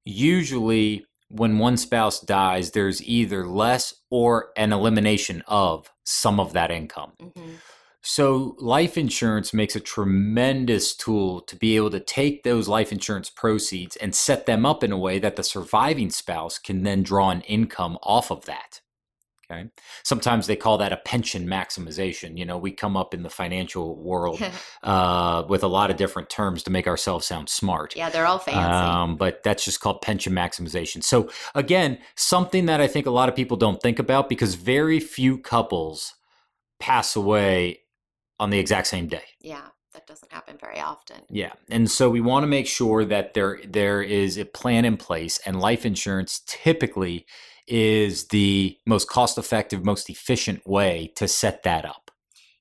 usually 0.04 1.06
when 1.30 1.60
one 1.60 1.78
spouse 1.78 2.20
dies, 2.20 2.72
there's 2.72 3.02
either 3.04 3.48
less 3.48 3.94
or 4.10 4.50
an 4.58 4.74
elimination 4.74 5.44
of 5.48 5.92
some 6.04 6.40
of 6.40 6.54
that 6.54 6.72
income. 6.72 7.14
Mhm. 7.22 7.60
So, 8.02 8.56
life 8.60 8.98
insurance 8.98 9.54
makes 9.54 9.76
a 9.76 9.80
tremendous 9.80 10.96
tool 10.96 11.42
to 11.42 11.56
be 11.56 11.76
able 11.76 11.90
to 11.92 12.00
take 12.00 12.44
those 12.44 12.68
life 12.68 12.92
insurance 12.92 13.30
proceeds 13.30 13.96
and 13.98 14.16
set 14.16 14.46
them 14.46 14.66
up 14.66 14.84
in 14.84 14.92
a 14.92 14.98
way 14.98 15.20
that 15.20 15.36
the 15.36 15.44
surviving 15.44 16.10
spouse 16.10 16.58
can 16.58 16.84
then 16.84 17.04
draw 17.04 17.30
an 17.30 17.42
income 17.42 17.98
off 18.02 18.32
of 18.32 18.46
that. 18.46 18.82
Okay. 19.52 19.70
Sometimes 20.04 20.46
they 20.46 20.56
call 20.56 20.78
that 20.78 20.94
a 20.94 20.98
pension 20.98 21.48
maximization. 21.48 22.38
You 22.38 22.46
know, 22.46 22.58
we 22.58 22.72
come 22.72 22.96
up 22.96 23.14
in 23.14 23.24
the 23.24 23.30
financial 23.30 23.96
world 23.96 24.42
uh, 24.84 25.44
with 25.50 25.64
a 25.64 25.68
lot 25.68 25.90
of 25.90 25.98
different 25.98 26.30
terms 26.30 26.64
to 26.64 26.72
make 26.72 26.88
ourselves 26.88 27.26
sound 27.26 27.50
smart. 27.50 27.96
yeah, 27.96 28.10
they're 28.10 28.28
all 28.28 28.40
fancy. 28.40 28.60
Um, 28.60 29.16
but 29.18 29.42
that's 29.44 29.66
just 29.66 29.80
called 29.80 30.02
pension 30.02 30.34
maximization. 30.34 31.04
So 31.04 31.30
again, 31.56 31.98
something 32.16 32.68
that 32.68 32.80
I 32.80 32.88
think 32.88 33.08
a 33.08 33.12
lot 33.12 33.30
of 33.30 33.36
people 33.36 33.58
don't 33.58 33.82
think 33.82 33.98
about 33.98 34.30
because 34.30 34.56
very 34.56 35.00
few 35.00 35.38
couples 35.38 36.14
pass 36.80 37.16
away 37.16 37.80
on 38.40 38.52
the 38.52 38.60
exact 38.60 38.88
same 38.88 39.08
day. 39.08 39.24
yeah, 39.42 39.68
that 39.94 40.08
doesn't 40.08 40.32
happen 40.32 40.58
very 40.60 40.80
often. 40.80 41.22
Yeah. 41.30 41.54
And 41.70 41.90
so 41.90 42.10
we 42.10 42.22
want 42.22 42.44
to 42.44 42.48
make 42.48 42.68
sure 42.68 43.06
that 43.06 43.34
there 43.34 43.60
there 43.68 44.02
is 44.02 44.38
a 44.38 44.46
plan 44.46 44.86
in 44.86 44.98
place 44.98 45.40
and 45.46 45.60
life 45.60 45.86
insurance 45.86 46.42
typically 46.46 47.26
is 47.68 48.28
the 48.28 48.78
most 48.86 49.08
cost 49.08 49.38
effective, 49.38 49.86
most 49.86 50.10
efficient 50.10 50.66
way 50.68 51.12
to 51.16 51.28
set 51.28 51.64
that 51.64 51.86
up. 51.86 52.09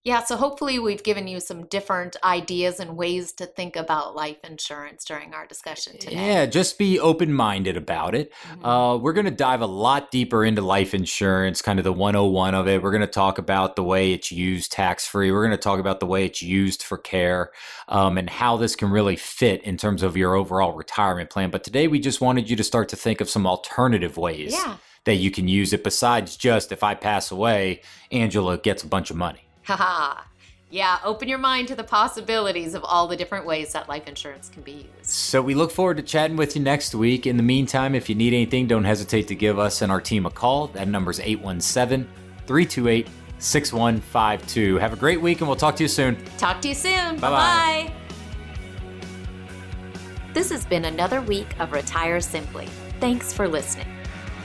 Yeah, 0.04 0.22
so 0.22 0.36
hopefully 0.36 0.78
we've 0.78 1.02
given 1.02 1.26
you 1.26 1.40
some 1.40 1.66
different 1.66 2.16
ideas 2.22 2.78
and 2.78 2.96
ways 2.96 3.32
to 3.32 3.46
think 3.46 3.74
about 3.74 4.14
life 4.14 4.38
insurance 4.44 5.04
during 5.04 5.34
our 5.34 5.46
discussion 5.46 5.98
today. 5.98 6.14
Yeah, 6.14 6.46
just 6.46 6.78
be 6.78 7.00
open 7.00 7.32
minded 7.32 7.76
about 7.76 8.14
it. 8.14 8.32
Mhm. 8.48 8.64
Uh, 8.64 8.96
we're 8.96 9.12
going 9.12 9.26
to 9.26 9.32
dive 9.32 9.60
a 9.60 9.66
lot 9.66 10.12
deeper 10.12 10.44
into 10.44 10.62
life 10.62 10.94
insurance, 10.94 11.60
kind 11.60 11.80
of 11.80 11.84
the 11.84 11.92
101 11.92 12.54
of 12.54 12.68
it. 12.68 12.80
We're 12.80 12.92
going 12.92 13.00
to 13.02 13.06
talk 13.08 13.38
about 13.38 13.74
the 13.74 13.82
way 13.82 14.12
it's 14.12 14.30
used 14.30 14.70
tax 14.70 15.04
free. 15.04 15.32
We're 15.32 15.44
going 15.44 15.58
to 15.58 15.62
talk 15.62 15.80
about 15.80 15.98
the 15.98 16.06
way 16.06 16.24
it's 16.24 16.42
used 16.42 16.84
for 16.84 16.96
care 16.96 17.50
um, 17.88 18.16
and 18.16 18.30
how 18.30 18.56
this 18.56 18.76
can 18.76 18.90
really 18.90 19.16
fit 19.16 19.62
in 19.64 19.76
terms 19.76 20.04
of 20.04 20.16
your 20.16 20.36
overall 20.36 20.72
retirement 20.72 21.28
plan. 21.28 21.50
But 21.50 21.64
today 21.64 21.88
we 21.88 21.98
just 21.98 22.20
wanted 22.20 22.48
you 22.48 22.56
to 22.56 22.64
start 22.64 22.88
to 22.90 22.96
think 22.96 23.20
of 23.20 23.28
some 23.28 23.48
alternative 23.48 24.16
ways 24.16 24.52
yeah. 24.52 24.76
that 25.04 25.16
you 25.16 25.32
can 25.32 25.48
use 25.48 25.72
it 25.72 25.82
besides 25.82 26.36
just 26.36 26.70
if 26.70 26.84
I 26.84 26.94
pass 26.94 27.32
away, 27.32 27.82
Angela 28.12 28.56
gets 28.58 28.84
a 28.84 28.86
bunch 28.86 29.10
of 29.10 29.16
money. 29.16 29.47
Haha. 29.68 30.22
Yeah, 30.70 30.98
open 31.04 31.28
your 31.28 31.38
mind 31.38 31.68
to 31.68 31.74
the 31.74 31.84
possibilities 31.84 32.74
of 32.74 32.82
all 32.84 33.06
the 33.06 33.16
different 33.16 33.44
ways 33.44 33.72
that 33.74 33.86
life 33.86 34.08
insurance 34.08 34.48
can 34.48 34.62
be 34.62 34.72
used. 34.72 35.04
So 35.04 35.42
we 35.42 35.54
look 35.54 35.70
forward 35.70 35.98
to 35.98 36.02
chatting 36.02 36.38
with 36.38 36.56
you 36.56 36.62
next 36.62 36.94
week. 36.94 37.26
In 37.26 37.36
the 37.36 37.42
meantime, 37.42 37.94
if 37.94 38.08
you 38.08 38.14
need 38.14 38.32
anything, 38.32 38.66
don't 38.66 38.84
hesitate 38.84 39.28
to 39.28 39.34
give 39.34 39.58
us 39.58 39.82
and 39.82 39.92
our 39.92 40.00
team 40.00 40.24
a 40.24 40.30
call. 40.30 40.68
That 40.68 40.88
number's 40.88 41.20
817 41.20 42.08
328 42.46 43.08
6152. 43.38 44.78
Have 44.78 44.94
a 44.94 44.96
great 44.96 45.20
week 45.20 45.40
and 45.40 45.48
we'll 45.48 45.56
talk 45.56 45.76
to 45.76 45.84
you 45.84 45.88
soon. 45.88 46.16
Talk 46.38 46.62
to 46.62 46.68
you 46.68 46.74
soon. 46.74 47.18
Bye-bye. 47.18 47.28
bye. 47.30 47.92
This 50.32 50.50
has 50.50 50.64
been 50.64 50.86
another 50.86 51.20
week 51.20 51.58
of 51.60 51.72
Retire 51.72 52.22
Simply. 52.22 52.66
Thanks 53.00 53.34
for 53.34 53.46
listening. 53.46 53.88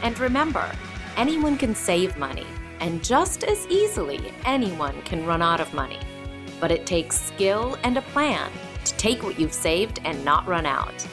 And 0.02 0.20
remember, 0.20 0.70
anyone 1.16 1.58
can 1.58 1.76
save 1.76 2.18
money, 2.18 2.46
and 2.84 3.02
just 3.02 3.46
as 3.46 3.66
easily, 3.68 4.34
anyone 4.44 5.02
can 5.04 5.26
run 5.26 5.42
out 5.42 5.62
of 5.62 5.74
money. 5.74 6.00
But 6.60 6.70
it 6.70 6.86
takes 6.86 7.18
skill 7.18 7.78
and 7.84 7.98
a 7.98 8.02
plan 8.02 8.52
to 8.84 8.94
take 8.96 9.24
what 9.24 9.40
you've 9.40 9.54
saved 9.54 10.02
and 10.04 10.26
not 10.26 10.46
run 10.46 10.66
out. 10.66 11.08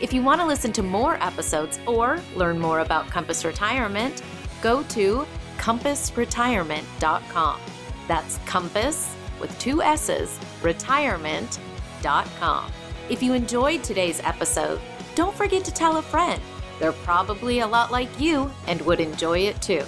If 0.00 0.14
you 0.14 0.22
want 0.22 0.40
to 0.40 0.46
listen 0.46 0.72
to 0.72 0.82
more 0.82 1.22
episodes 1.22 1.78
or 1.86 2.22
learn 2.34 2.58
more 2.58 2.80
about 2.80 3.08
Compass 3.08 3.44
Retirement, 3.44 4.22
go 4.62 4.82
to 4.84 5.26
compassretirement.com. 5.58 7.60
That's 8.08 8.38
Compass 8.46 9.14
with 9.38 9.58
two 9.58 9.82
S's, 9.82 10.40
retirement.com. 10.62 12.72
If 13.10 13.22
you 13.22 13.34
enjoyed 13.34 13.84
today's 13.84 14.20
episode, 14.20 14.80
don't 15.14 15.36
forget 15.36 15.66
to 15.66 15.70
tell 15.70 15.98
a 15.98 16.02
friend. 16.02 16.40
They're 16.78 16.92
probably 16.92 17.60
a 17.60 17.66
lot 17.66 17.92
like 17.92 18.08
you 18.18 18.50
and 18.66 18.80
would 18.82 19.00
enjoy 19.00 19.40
it 19.40 19.60
too. 19.60 19.84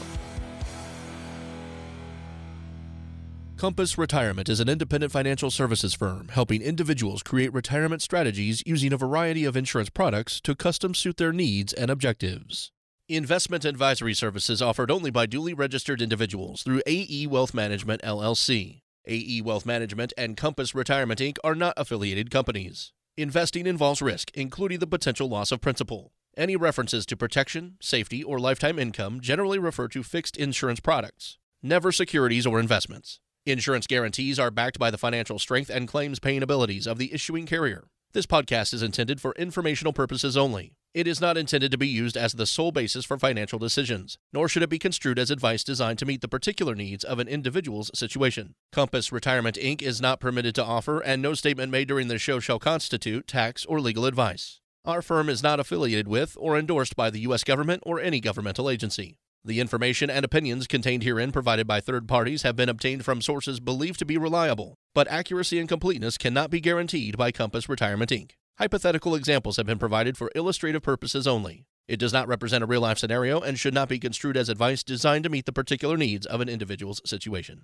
Compass 3.63 3.97
Retirement 3.97 4.49
is 4.49 4.59
an 4.59 4.69
independent 4.69 5.13
financial 5.13 5.49
services 5.49 5.95
firm 5.95 6.31
helping 6.33 6.61
individuals 6.61 7.23
create 7.23 7.53
retirement 7.53 8.03
strategies 8.03 8.61
using 8.67 8.93
a 8.93 8.97
variety 8.97 9.45
of 9.45 9.57
insurance 9.57 9.89
products 9.89 10.41
to 10.41 10.57
custom 10.57 10.97
suit 10.97 11.17
their 11.17 11.33
needs 11.33 11.73
and 11.73 11.89
objectives. 11.89 12.73
Investment 13.09 13.65
advisory 13.65 14.15
services 14.15 14.61
offered 14.61 14.91
only 14.91 15.13
by 15.13 15.27
duly 15.27 15.55
registered 15.55 16.03
individuals 16.03 16.65
through 16.65 16.83
AE 16.89 17.29
Wealth 17.29 17.55
Management 17.55 18.03
LLC. 18.03 18.81
AE 19.07 19.43
Wealth 19.45 19.65
Management 19.65 20.13
and 20.19 20.37
Compass 20.37 20.75
Retirement 20.75 21.21
Inc. 21.21 21.37
are 21.45 21.55
not 21.55 21.75
affiliated 21.77 22.33
companies. 22.33 22.93
Investing 23.17 23.69
involves 23.69 24.03
risk, 24.03 24.33
including 24.35 24.81
the 24.81 24.89
potential 24.89 25.29
loss 25.29 25.53
of 25.53 25.61
principal. 25.61 26.11
Any 26.37 26.57
references 26.57 27.07
to 27.07 27.17
protection, 27.17 27.77
safety, 27.81 28.25
or 28.25 28.41
lifetime 28.41 28.81
income 28.81 29.21
generally 29.21 29.61
refer 29.61 29.87
to 29.87 30.03
fixed 30.03 30.37
insurance 30.37 30.81
products, 30.81 31.39
never 31.63 31.93
securities 31.93 32.45
or 32.45 32.59
investments. 32.59 33.21
Insurance 33.45 33.89
guarantees 33.89 34.39
are 34.39 34.53
backed 34.53 34.79
by 34.79 34.89
the 34.89 34.99
financial 34.99 35.37
strength 35.37 35.69
and 35.69 35.89
claims 35.89 36.21
paying 36.21 36.45
abilities 36.45 36.87
of 36.87 36.97
the 36.97 37.13
issuing 37.13 37.45
carrier. 37.45 37.89
This 38.13 38.25
podcast 38.25 38.73
is 38.73 38.85
intended 38.85 39.21
for 39.21 39.33
informational 39.33 39.93
purposes 39.93 40.37
only. 40.37 40.75
It 40.95 41.09
is 41.09 41.21
not 41.21 41.37
intended 41.37 41.73
to 41.73 41.79
be 41.79 41.89
used 41.89 42.17
as 42.17 42.35
the 42.35 42.47
sole 42.47 42.71
basis 42.71 43.05
for 43.05 43.19
financial 43.19 43.59
decisions, 43.59 44.17
nor 44.33 44.49
should 44.49 44.63
it 44.63 44.71
be 44.71 44.79
construed 44.79 45.19
as 45.19 45.29
advice 45.29 45.65
designed 45.65 45.99
to 45.99 46.07
meet 46.07 46.21
the 46.21 46.29
particular 46.29 46.77
needs 46.77 47.03
of 47.03 47.19
an 47.19 47.27
individual's 47.27 47.91
situation. 47.99 48.55
Compass 48.71 49.11
Retirement 49.11 49.57
Inc. 49.57 49.83
is 49.83 50.01
not 50.01 50.21
permitted 50.21 50.55
to 50.55 50.65
offer, 50.65 51.01
and 51.01 51.21
no 51.21 51.35
statement 51.35 51.73
made 51.73 51.89
during 51.89 52.07
this 52.07 52.23
show 52.23 52.39
shall 52.39 52.61
constitute 52.61 53.27
tax 53.27 53.65
or 53.65 53.81
legal 53.81 54.07
advice. 54.07 54.61
Our 54.85 55.03
firm 55.03 55.29
is 55.29 55.43
not 55.43 55.59
affiliated 55.59 56.07
with 56.07 56.37
or 56.39 56.57
endorsed 56.57 56.95
by 56.95 57.11
the 57.11 57.21
U.S. 57.21 57.43
government 57.43 57.83
or 57.85 57.99
any 57.99 58.21
governmental 58.21 58.71
agency. 58.71 59.17
The 59.45 59.59
information 59.59 60.09
and 60.09 60.25
opinions 60.25 60.69
contained 60.69 61.03
herein 61.03 61.33
provided 61.33 61.67
by 61.67 61.81
third 61.81 62.07
parties 62.07 62.43
have 62.43 62.55
been 62.55 62.69
obtained 62.69 63.05
from 63.05 63.21
sources 63.21 63.59
believed 63.59 63.99
to 63.99 64.05
be 64.05 64.17
reliable, 64.17 64.77
but 64.95 65.09
accuracy 65.09 65.59
and 65.59 65.69
completeness 65.69 66.17
cannot 66.17 66.49
be 66.49 66.61
guaranteed 66.61 67.17
by 67.17 67.33
Compass 67.33 67.69
Retirement 67.69 68.13
Inc. 68.13 68.31
Hypothetical 68.59 69.17
examples 69.17 69.57
have 69.57 69.67
been 69.67 69.81
provided 69.81 70.17
for 70.17 70.31
illustrative 70.37 70.83
purposes 70.83 71.27
only. 71.27 71.65
It 71.89 71.99
does 71.99 72.13
not 72.13 72.29
represent 72.29 72.63
a 72.63 72.69
real 72.69 72.83
life 72.83 72.99
scenario 72.99 73.41
and 73.41 73.59
should 73.59 73.75
not 73.75 73.89
be 73.89 73.99
construed 73.99 74.37
as 74.37 74.49
advice 74.49 74.85
designed 74.85 75.25
to 75.25 75.31
meet 75.31 75.47
the 75.47 75.53
particular 75.53 75.97
needs 75.97 76.25
of 76.25 76.41
an 76.41 76.49
individual's 76.49 77.01
situation. 77.05 77.63